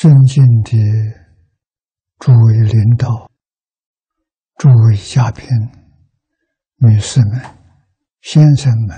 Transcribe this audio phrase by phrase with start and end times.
[0.00, 0.78] 尊敬的
[2.20, 3.30] 诸位领导、
[4.56, 5.46] 诸位嘉宾、
[6.76, 7.38] 女士们、
[8.22, 8.96] 先生们，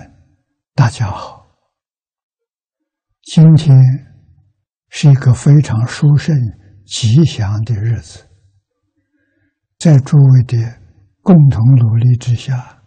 [0.77, 1.45] 大家好！
[3.21, 3.77] 今天
[4.91, 6.37] 是一个非常殊胜、
[6.87, 8.25] 吉祥的日子，
[9.81, 10.57] 在诸位的
[11.21, 12.81] 共同努力之下，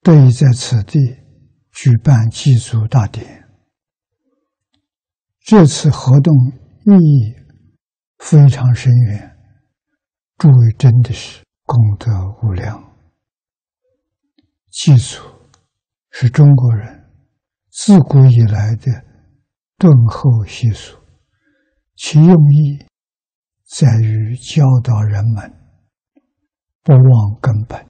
[0.00, 0.98] 得以在此地
[1.70, 3.46] 举办祭祖大典。
[5.40, 6.34] 这次活动。
[6.98, 7.34] 意义
[8.18, 9.36] 非常深远，
[10.36, 12.10] 诸位真的是功德
[12.42, 12.82] 无量。
[14.70, 15.22] 祭祖
[16.10, 17.10] 是中国人
[17.70, 18.86] 自古以来的
[19.76, 20.96] 敦厚习俗，
[21.96, 22.86] 其用意
[23.66, 25.52] 在于教导人们
[26.82, 27.86] 不忘根本、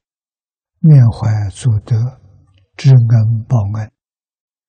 [0.78, 1.96] 缅怀祖德、
[2.76, 3.90] 知恩报恩，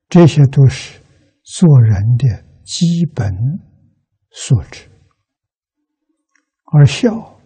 [0.10, 1.00] 这些都是
[1.44, 3.34] 做人的基本。
[4.32, 4.90] 素质，
[6.72, 7.38] 而孝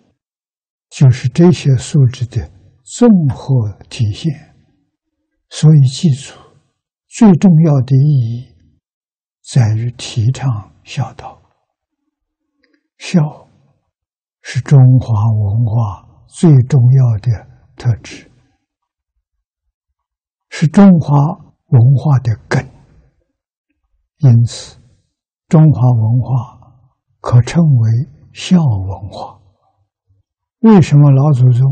[0.90, 2.50] 就是这些素质的
[2.84, 4.56] 综合体现。
[5.50, 6.34] 所以，记住
[7.08, 8.56] 最重要的意义
[9.42, 11.42] 在于提倡孝道。
[12.98, 13.48] 孝
[14.42, 18.30] 是中华文化最重要的特质，
[20.50, 21.16] 是中华
[21.68, 22.64] 文化的根。
[24.18, 24.78] 因此，
[25.48, 26.55] 中华文化。
[27.26, 27.90] 可称为
[28.34, 29.42] 孝文化。
[30.60, 31.66] 为什么老祖宗、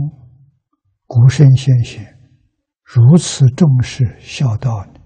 [1.06, 2.04] 古圣先贤
[2.84, 5.00] 如此重视孝道呢？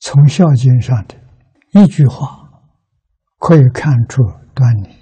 [0.00, 1.14] 从《孝经》上的
[1.74, 2.48] 一句话
[3.36, 4.22] 可以看出
[4.54, 4.96] 端倪：“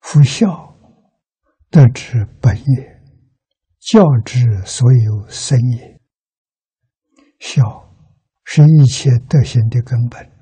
[0.00, 0.76] 夫孝，
[1.70, 3.02] 德之本也，
[3.80, 5.98] 教之所有生也。”
[7.40, 7.62] 孝
[8.44, 10.35] 是一切德行的根本。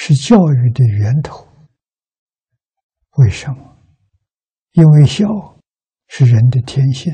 [0.00, 1.44] 是教育的源头。
[3.16, 3.76] 为什么？
[4.70, 5.26] 因为孝
[6.06, 7.12] 是人的天性，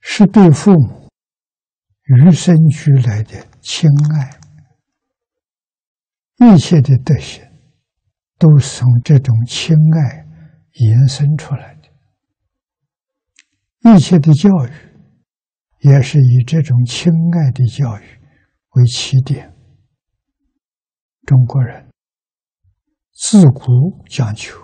[0.00, 1.08] 是对父母
[2.02, 4.38] 与生俱来的亲爱。
[6.54, 7.42] 一切的德行
[8.36, 10.26] 都是从这种亲爱
[10.72, 11.88] 延伸出来的，
[13.90, 14.70] 一切的教育
[15.80, 18.04] 也是以这种亲爱的教育
[18.72, 19.55] 为起点。
[21.26, 21.90] 中国人
[23.12, 24.56] 自古讲求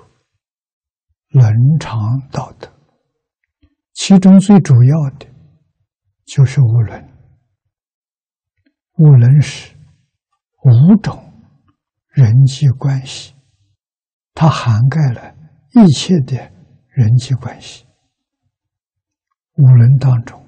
[1.31, 1.99] 伦常
[2.31, 2.73] 道德，
[3.93, 5.27] 其中最主要的
[6.25, 7.11] 就是五伦。
[8.99, 9.75] 五伦是
[10.63, 11.33] 五种
[12.11, 13.35] 人际关系，
[14.33, 15.35] 它涵盖了
[15.75, 16.37] 一切的
[16.91, 17.85] 人际关系。
[19.55, 20.47] 五伦当中，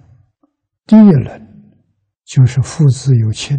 [0.86, 1.74] 第一伦
[2.24, 3.58] 就是父子有亲。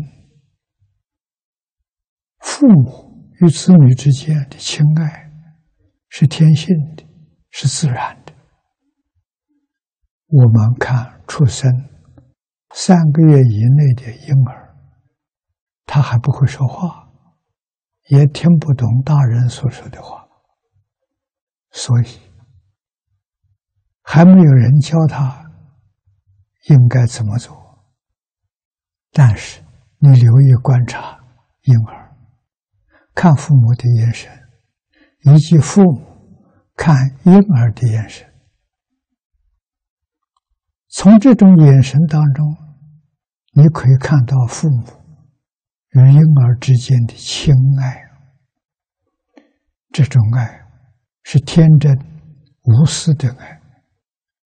[2.45, 3.11] 父母
[3.41, 5.31] 与子女之间的亲爱
[6.09, 7.03] 是天性的，
[7.49, 8.31] 是自然的。
[10.27, 11.69] 我们看出生
[12.73, 14.75] 三个月以内的婴儿，
[15.85, 17.11] 他还不会说话，
[18.09, 20.25] 也听不懂大人所说的话，
[21.71, 22.19] 所以
[24.03, 25.51] 还没有人教他
[26.69, 27.83] 应该怎么做。
[29.11, 29.61] 但是
[29.97, 31.19] 你留意观察
[31.63, 32.04] 婴儿。
[33.15, 34.29] 看父母的眼神，
[35.21, 36.01] 以及父母
[36.75, 38.27] 看婴儿的眼神，
[40.89, 42.45] 从这种眼神当中，
[43.53, 44.83] 你可以看到父母
[45.91, 48.01] 与婴儿之间的亲爱。
[49.93, 50.67] 这种爱
[51.23, 51.97] 是天真
[52.63, 53.61] 无私的爱，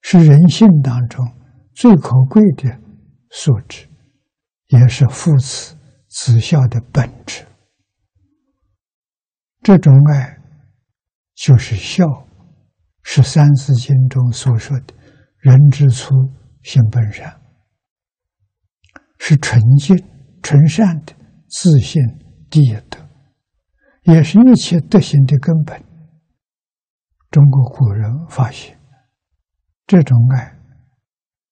[0.01, 1.25] 是人性当中
[1.74, 2.80] 最可贵的
[3.31, 3.89] 素质，
[4.68, 5.75] 也是父慈
[6.07, 7.44] 子孝的本质。
[9.69, 10.36] 这种爱
[11.36, 12.04] 就是孝，
[13.04, 14.95] 是《三字经》中所说的
[15.38, 16.10] “人之初，
[16.63, 17.39] 性本善”，
[19.19, 19.95] 是纯净、
[20.42, 21.13] 纯善的
[21.48, 22.01] 自信
[22.50, 22.98] 第一德，
[24.12, 25.80] 也是一切德行的根本。
[27.30, 28.75] 中国古人发现，
[29.86, 30.51] 这种爱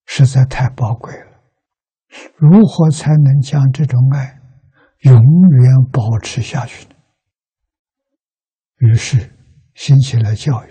[0.06, 1.40] 实在太宝贵了。
[2.36, 4.40] 如何才能将这种爱
[5.02, 6.96] 永远保持下去呢？
[8.78, 9.30] 于是
[9.74, 10.70] 兴起了教育。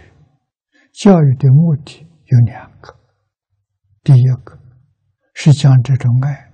[0.93, 2.95] 教育的目的有两个：
[4.03, 4.57] 第一个
[5.33, 6.51] 是将这种爱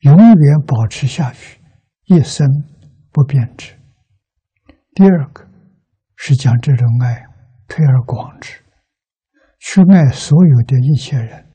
[0.00, 1.60] 永远保持下去，
[2.06, 2.46] 一生
[3.12, 3.74] 不变质；
[4.94, 5.46] 第二个
[6.16, 7.24] 是将这种爱
[7.68, 8.60] 推而广之，
[9.60, 11.52] 去爱所有的一切人，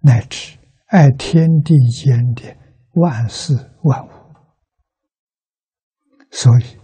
[0.00, 0.58] 乃至
[0.88, 2.56] 爱天地间的
[2.94, 4.10] 万事万物。
[6.30, 6.62] 所以，《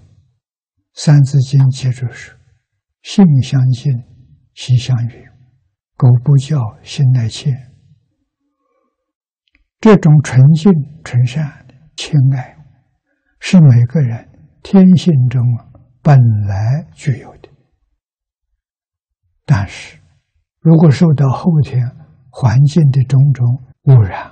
[1.02, 2.37] 三字经》接着说
[3.00, 3.91] ：“性相近。”
[4.52, 5.32] 习相远，
[5.97, 7.56] 苟不教，心乃迁。
[9.81, 10.70] 这种纯净、
[11.02, 12.55] 纯善的亲爱，
[13.38, 14.29] 是每个人
[14.62, 15.43] 天性中
[16.02, 17.49] 本来具有的。
[19.46, 19.96] 但是，
[20.58, 21.81] 如果受到后天
[22.29, 23.46] 环境的种种
[23.85, 24.31] 污染，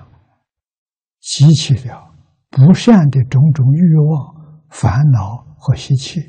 [1.21, 2.15] 激起了
[2.51, 6.21] 不善的种种欲望、烦恼和习气，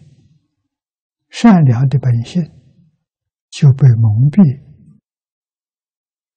[1.29, 2.55] 善良的本性。
[3.51, 4.61] 就被蒙蔽，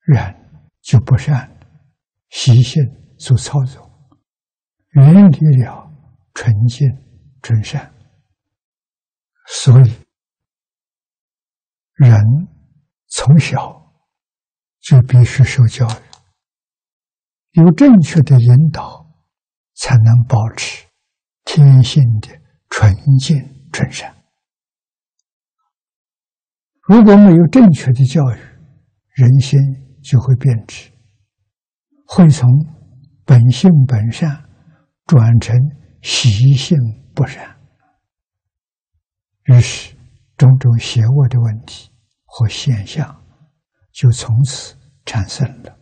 [0.01, 0.35] 人
[0.81, 1.61] 就不善
[2.31, 2.83] 习性
[3.19, 3.87] 所操纵，
[4.93, 5.93] 远离了
[6.33, 6.89] 纯净
[7.43, 7.95] 纯善。
[9.47, 9.93] 所以，
[11.97, 12.19] 人
[13.09, 13.93] 从小
[14.81, 19.07] 就必须受教育，有正确的引导，
[19.75, 20.87] 才能保持
[21.45, 22.29] 天性的
[22.71, 23.39] 纯净
[23.71, 24.22] 纯善。
[26.89, 28.39] 如果没有正确的教育，
[29.15, 29.59] 人心
[30.03, 30.91] 就会变质，
[32.07, 32.49] 会从
[33.25, 34.45] 本性本善
[35.07, 35.57] 转成
[36.03, 36.77] 习性
[37.15, 37.57] 不善，
[39.45, 39.95] 于是
[40.37, 41.89] 种种邪恶的问题
[42.25, 43.25] 和现象
[43.93, 45.71] 就从此产生了。《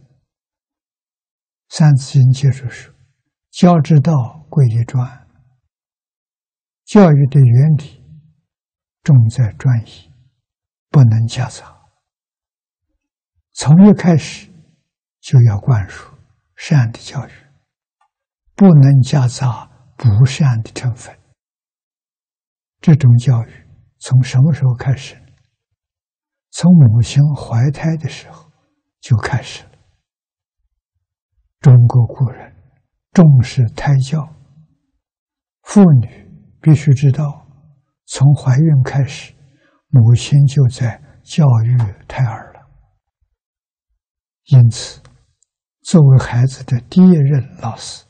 [1.71, 2.93] 三字经》接着说
[3.51, 5.27] ：“教之道，贵以专。”
[6.85, 8.05] 教育的原理
[9.03, 10.10] 重在专一。
[10.91, 11.81] 不能夹杂，
[13.53, 14.51] 从一开始
[15.21, 16.13] 就要灌输
[16.57, 17.31] 善的教育，
[18.57, 21.17] 不能夹杂不善的成分。
[22.81, 23.69] 这种教育
[24.01, 25.17] 从什么时候开始？
[26.51, 28.51] 从母亲怀胎的时候
[29.01, 29.71] 就开始了。
[31.61, 32.53] 中国古人
[33.13, 34.29] 重视胎教，
[35.63, 36.29] 妇女
[36.61, 37.47] 必须知道，
[38.07, 39.33] 从怀孕开始。
[39.91, 41.77] 母亲就在教育
[42.07, 42.61] 胎儿了，
[44.45, 45.03] 因此，
[45.83, 48.05] 作为孩子的第一任老师，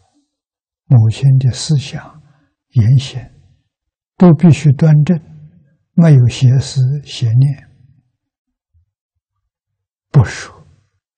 [0.84, 2.22] 母亲的思想
[2.72, 3.18] 言行
[4.18, 5.18] 都必须端正，
[5.94, 7.70] 没有邪思邪念，
[10.10, 10.66] 不说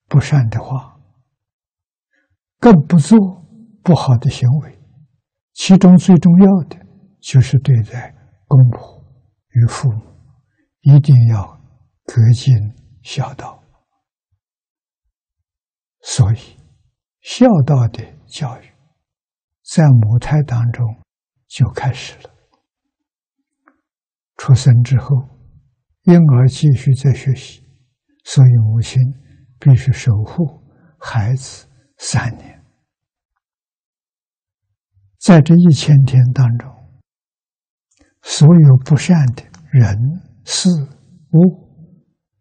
[0.07, 0.97] 不善的话，
[2.59, 3.17] 更不做
[3.83, 4.79] 不好的行为。
[5.51, 6.77] 其中最重要的
[7.19, 8.15] 就是对待
[8.47, 9.03] 公婆
[9.49, 10.12] 与父母。
[10.83, 11.61] 一定要
[12.05, 12.53] 恪尽
[13.03, 13.63] 孝道，
[16.01, 16.37] 所以
[17.21, 18.69] 孝道的教育
[19.63, 20.85] 在母胎当中
[21.47, 22.29] 就开始了。
[24.35, 25.07] 出生之后，
[26.03, 27.63] 婴儿继续在学习，
[28.25, 29.01] 所以母亲
[29.61, 30.61] 必须守护
[30.99, 31.65] 孩子
[31.97, 32.61] 三年。
[35.17, 36.69] 在这一千天当中，
[38.21, 40.32] 所有不善的人。
[40.45, 40.69] 事
[41.31, 41.63] 物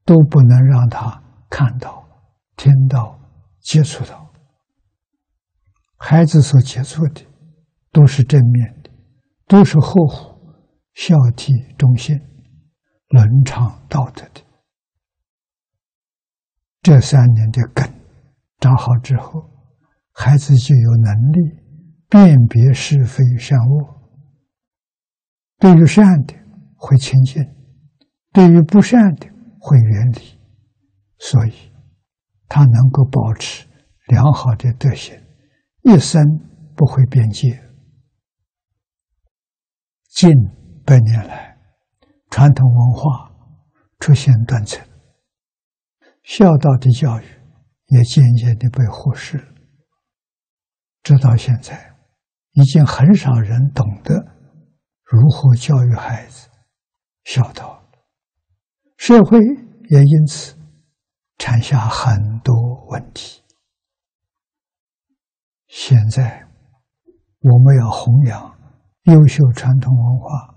[0.04, 2.04] 都不能让他看到、
[2.56, 3.18] 听到、
[3.60, 4.30] 接触到。
[5.96, 7.22] 孩子所接触的
[7.92, 8.90] 都是正面的，
[9.46, 10.36] 都是呵护、
[10.94, 12.18] 孝悌、忠信、
[13.08, 14.40] 伦常道德的。
[16.82, 17.88] 这三年的根
[18.58, 19.48] 长好之后，
[20.12, 21.38] 孩子就有能力
[22.08, 24.02] 辨别是非善恶，
[25.58, 26.34] 对于善的
[26.74, 27.40] 会亲近。
[28.32, 29.26] 对于不善的
[29.60, 30.40] 会远离，
[31.18, 31.52] 所以
[32.48, 33.68] 他能够保持
[34.06, 35.14] 良好的德行，
[35.82, 36.22] 一生
[36.74, 37.62] 不会变节。
[40.08, 40.32] 近
[40.84, 41.58] 百年来，
[42.30, 43.30] 传统文化
[44.00, 44.82] 出现断层，
[46.22, 47.24] 孝道的教育
[47.86, 49.44] 也渐渐的被忽视了。
[51.02, 51.94] 直到现在，
[52.52, 54.14] 已经很少人懂得
[55.04, 56.48] 如何教育孩子
[57.24, 57.81] 孝道。
[59.04, 59.36] 社会
[59.88, 60.56] 也因此
[61.36, 62.54] 产下很多
[62.86, 63.42] 问题。
[65.66, 66.46] 现在
[67.40, 68.56] 我们要弘扬
[69.06, 70.54] 优秀传统文化，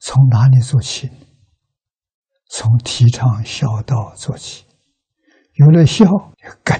[0.00, 1.10] 从哪里做起？
[2.50, 4.66] 从提倡孝道做起，
[5.54, 6.04] 有了孝
[6.62, 6.78] 根，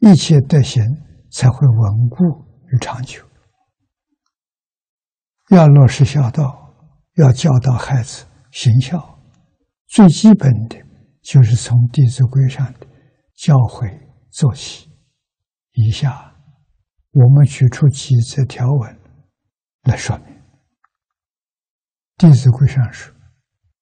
[0.00, 0.82] 一切德行
[1.30, 3.24] 才会稳固与长久。
[5.50, 6.74] 要落实孝道，
[7.14, 9.17] 要教导孩子行孝，
[9.88, 10.76] 最基本的
[11.22, 12.86] 就是从《弟子规》上的
[13.34, 13.90] 教诲
[14.30, 14.90] 做起。
[15.72, 16.36] 以下
[17.12, 19.00] 我们举出几则条文
[19.84, 20.26] 来说明，
[22.18, 23.14] 《弟子规》上说：“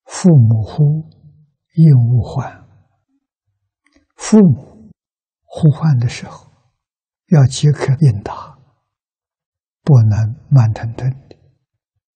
[0.06, 1.10] 父母呼，
[1.74, 2.64] 应勿唤。”
[4.14, 4.90] 父母
[5.42, 6.52] 呼唤的时候，
[7.26, 8.56] 要即刻应答，
[9.82, 11.36] 不能慢腾腾的。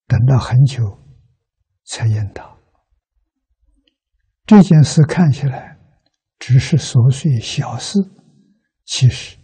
[0.07, 0.99] 等到很久
[1.85, 2.57] 才应答，
[4.51, 5.79] 这件事看起来
[6.37, 8.01] 只是琐碎小事，
[8.85, 9.39] 其实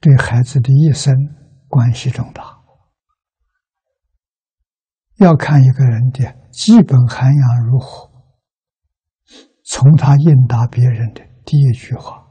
[0.00, 1.14] 对孩子的一生
[1.68, 2.58] 关系重大。
[5.18, 8.10] 要看一个人的基本涵养如何，
[9.64, 12.26] 从他应答别人的第一句话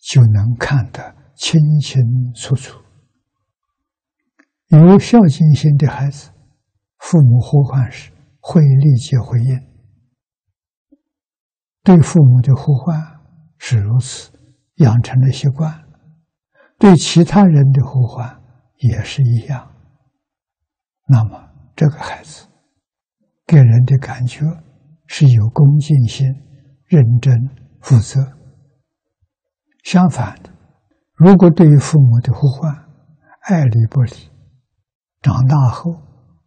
[0.00, 1.98] 就能看得清清
[2.34, 2.78] 楚楚。
[4.66, 6.28] 有孝敬心的孩子，
[6.98, 9.71] 父母呼唤时会立即回应。
[11.84, 12.96] 对父母的呼唤
[13.58, 14.30] 是如此，
[14.76, 15.72] 养成了习惯；
[16.78, 18.40] 对其他人的呼唤
[18.76, 19.70] 也是一样。
[21.08, 22.46] 那么，这个孩子
[23.46, 24.44] 给人的感觉
[25.06, 26.26] 是有恭敬心、
[26.86, 27.34] 认真
[27.80, 28.20] 负责。
[29.82, 30.50] 相反的，
[31.14, 32.72] 如果对于父母的呼唤
[33.48, 34.12] 爱理不理，
[35.20, 36.00] 长大后，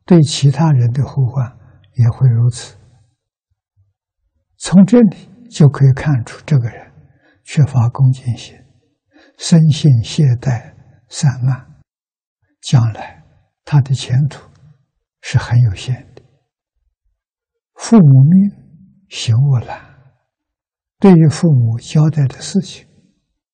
[0.06, 1.46] 对其他人的呼唤
[1.96, 2.77] 也会如此。
[4.66, 6.92] 从这里就可以看出，这个人
[7.44, 8.58] 缺乏恭敬心，
[9.38, 10.74] 生性懈怠
[11.08, 11.56] 散漫，
[12.62, 13.24] 将来
[13.64, 14.42] 他的前途
[15.22, 16.24] 是很有限的。
[17.76, 19.86] 父母命，行勿懒。
[20.98, 22.88] 对于父母交代的事情，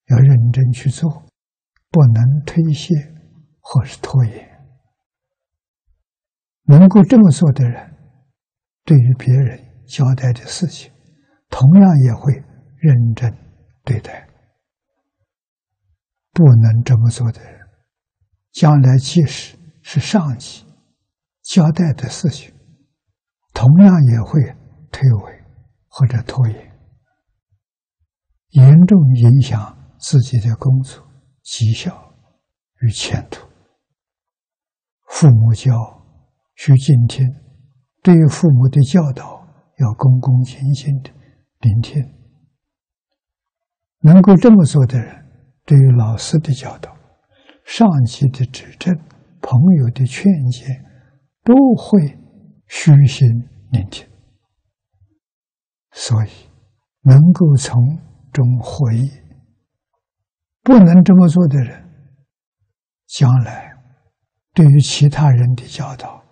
[0.05, 1.27] 要认真去做，
[1.89, 2.95] 不能推卸
[3.59, 4.49] 或是拖延。
[6.63, 7.97] 能够这么做的人，
[8.85, 10.89] 对于别人交代的事情，
[11.51, 12.33] 同样也会
[12.77, 13.31] 认真
[13.83, 14.11] 对待；
[16.31, 17.59] 不能这么做的人，
[18.51, 20.65] 将来即使是上级
[21.43, 22.51] 交代的事情，
[23.53, 24.41] 同样也会
[24.91, 25.43] 推诿
[25.87, 26.71] 或者拖延，
[28.51, 31.05] 严重影响自己的工作
[31.43, 32.15] 绩效
[32.79, 33.47] 与前途。
[35.07, 36.01] 父母教。
[36.53, 37.25] 需静听，
[38.03, 41.09] 对于父母的教导要恭恭敬敬的
[41.61, 42.03] 聆听。
[43.99, 45.25] 能够这么做的人，
[45.65, 46.95] 对于老师的教导、
[47.65, 48.93] 上级的指正、
[49.41, 50.65] 朋友的劝诫，
[51.43, 52.17] 都会
[52.67, 53.27] 虚心
[53.71, 54.07] 聆听。
[55.91, 56.29] 所以，
[57.01, 57.79] 能够从
[58.33, 59.09] 中获益。
[60.63, 61.89] 不能这么做的人，
[63.07, 63.71] 将来
[64.53, 66.23] 对于其他人的教导，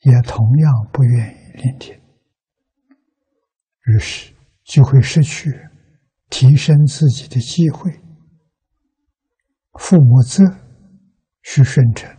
[0.00, 1.94] 也同样不愿意聆听，
[3.84, 4.33] 于是
[4.64, 5.50] 就会失去
[6.30, 8.00] 提升自己的机会。
[9.78, 10.44] 父母责
[11.42, 12.10] 须顺承，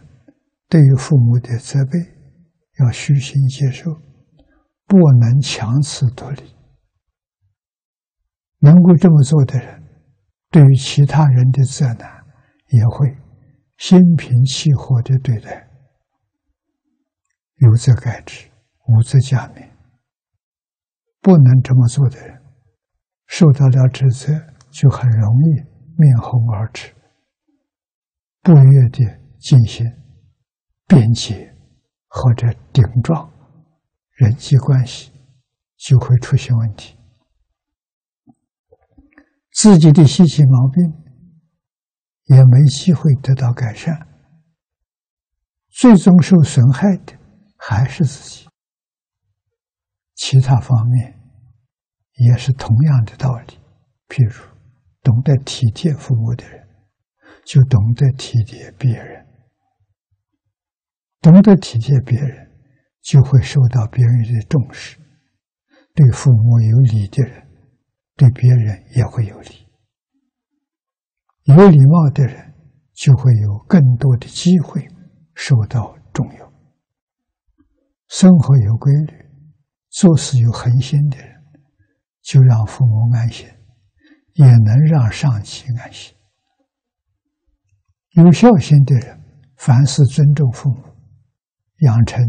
[0.70, 2.00] 对于父母的责备
[2.80, 3.92] 要虚心接受，
[4.86, 6.56] 不能强词夺理。
[8.60, 9.84] 能够这么做的人，
[10.50, 12.25] 对于其他人的责难，
[12.70, 13.16] 也会
[13.78, 15.70] 心平气和的对待。
[17.58, 18.50] 有则改之，
[18.88, 19.70] 无则加勉。
[21.22, 22.35] 不能这么做的人，
[23.27, 24.34] 受到了指责，
[24.72, 25.62] 就很容易
[25.98, 26.94] 面红耳赤，
[28.41, 29.86] 不悦的进行
[30.88, 31.55] 辩解
[32.08, 33.32] 或者顶撞，
[34.15, 35.12] 人际关系
[35.77, 36.98] 就会出现问题，
[39.51, 40.84] 自己的习气毛病
[42.25, 44.08] 也没机会得到改善，
[45.70, 47.13] 最终受损害的。
[47.58, 48.48] 还是自己，
[50.13, 51.20] 其他方面
[52.15, 53.60] 也是同样的道理。
[54.07, 54.43] 譬如，
[55.01, 56.67] 懂得体贴父母的人，
[57.45, 59.25] 就懂得体贴别人；
[61.22, 62.51] 懂得体贴别人，
[63.01, 64.98] 就会受到别人的重视。
[65.93, 67.48] 对父母有礼的人，
[68.15, 69.65] 对别人也会有礼。
[71.43, 72.53] 有礼貌的人，
[72.93, 74.88] 就会有更多的机会
[75.36, 76.53] 受到重用。
[78.07, 79.13] 生活有规律，
[79.89, 81.35] 做事有恒心的人，
[82.25, 83.48] 就让父母安心，
[84.34, 86.15] 也能让上级安心。
[88.13, 89.22] 有孝心的人，
[89.58, 90.82] 凡事尊重父母，
[91.82, 92.20] 养成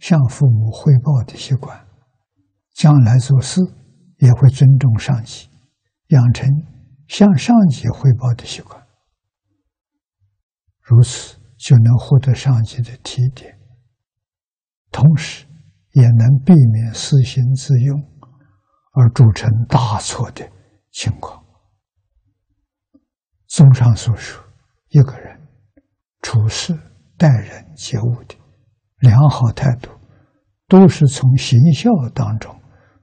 [0.00, 1.86] 向父母汇报的习惯，
[2.74, 3.60] 将来做事
[4.18, 5.48] 也会尊重上级，
[6.08, 6.48] 养成
[7.06, 8.84] 向上级汇报的习惯，
[10.80, 13.56] 如此就能获得上级的提点，
[14.90, 15.46] 同时
[15.92, 18.02] 也能避免私心自用
[18.96, 20.50] 而铸成大错的
[20.90, 21.44] 情况。
[23.46, 24.42] 综上所述，
[24.88, 25.48] 一个人
[26.22, 26.74] 处事
[27.18, 28.34] 待人接物的
[29.00, 29.90] 良好态度，
[30.66, 32.58] 都是从行孝当中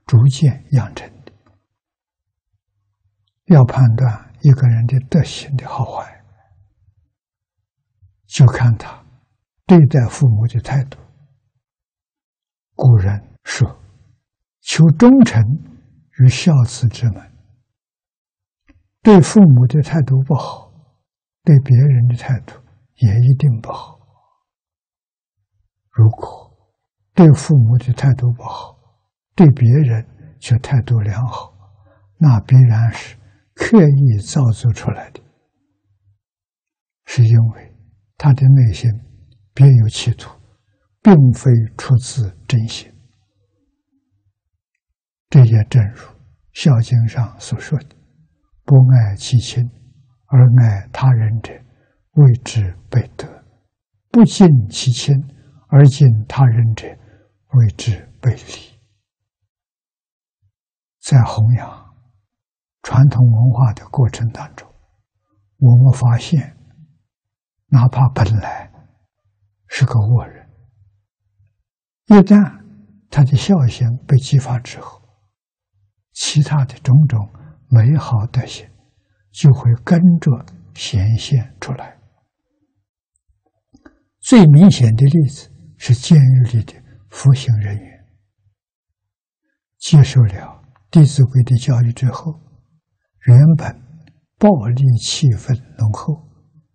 [0.07, 1.31] 逐渐养成的。
[3.45, 6.23] 要判断一个人的德行的好坏，
[8.25, 9.05] 就看他
[9.67, 10.97] 对待父母的态度。
[12.73, 13.79] 古人说
[14.62, 15.41] ：“求忠诚
[16.20, 17.32] 于孝子之门。”
[19.01, 20.72] 对父母的态度不好，
[21.43, 22.53] 对别人的态度
[22.96, 24.00] 也一定不好。
[25.91, 26.51] 如果
[27.13, 28.77] 对父母的态度不好，
[29.36, 31.53] 对别人却态度良好，
[32.17, 33.17] 那必然是。
[33.55, 35.22] 刻意造作出来的，
[37.05, 37.75] 是因为
[38.17, 38.89] 他的内心
[39.53, 40.32] 别有企图，
[41.03, 42.91] 并非出自真心。
[45.33, 45.97] 这也正如
[46.51, 47.87] 《孝经》上所说的
[48.65, 49.67] ：“不爱其亲
[50.27, 51.51] 而爱他人者，
[52.11, 53.25] 谓之悖德；
[54.11, 55.11] 不敬其亲
[55.69, 58.79] 而敬他人者，谓之悖礼。”
[61.01, 61.83] 在弘扬。
[62.83, 64.71] 传统文化的过程当中，
[65.57, 66.55] 我们发现，
[67.69, 68.71] 哪怕本来
[69.67, 70.47] 是个恶人，
[72.05, 72.61] 一旦
[73.09, 75.02] 他的孝心被激发之后，
[76.13, 77.29] 其他的种种
[77.70, 78.65] 美好德行
[79.32, 81.98] 就会跟着显现出来。
[84.20, 86.74] 最明显的例子是监狱里的
[87.10, 88.05] 服刑人员，
[89.77, 90.29] 接受了
[90.89, 92.39] 《弟子规》的教育之后。
[93.25, 93.74] 原本
[94.38, 96.14] 暴力气氛浓厚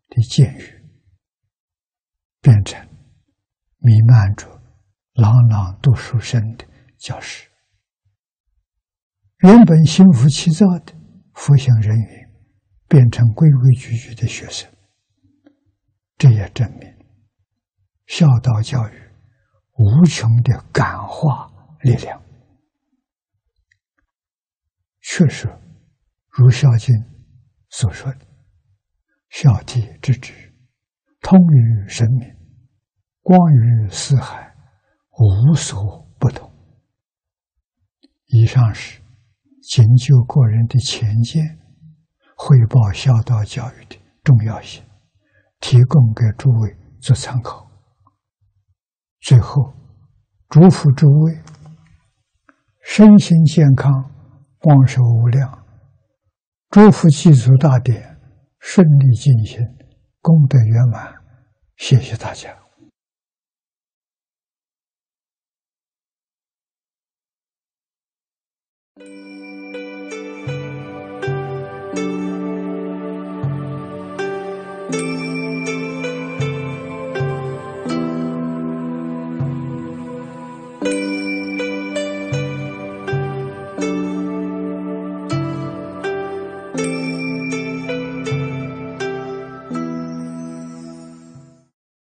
[0.09, 0.83] 的监狱，
[2.41, 2.89] 变成
[3.77, 4.47] 弥漫着
[5.13, 6.65] 朗朗读书声的
[6.97, 7.48] 教室；
[9.41, 10.93] 原本心浮气躁的
[11.35, 12.31] 服刑人员，
[12.89, 14.69] 变成规规矩矩的学生。
[16.17, 16.93] 这也证明
[18.07, 18.93] 孝道教育
[19.75, 21.49] 无穷的感化
[21.83, 22.21] 力量，
[25.01, 25.49] 确实。
[26.31, 26.95] 如《孝经》
[27.69, 28.27] 所说的
[29.29, 30.33] ：“孝悌之职，
[31.21, 32.33] 通于神明，
[33.23, 34.55] 光于四海，
[35.19, 36.49] 无所不同。”
[38.27, 39.01] 以上是
[39.69, 41.45] 仅就个人的浅见，
[42.35, 44.83] 汇报孝道教育的重要性，
[45.61, 47.71] 提供给诸位做参考。
[49.21, 49.75] 最后，
[50.49, 51.39] 祝福诸位
[52.83, 53.93] 身心健康，
[54.59, 55.67] 光寿无量。
[56.71, 58.19] 祝福祭祖大典
[58.61, 59.61] 顺利进行，
[60.23, 61.13] 功德圆满。
[61.77, 62.58] 谢谢大家。